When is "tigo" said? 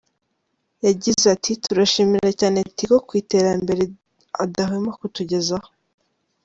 2.75-2.97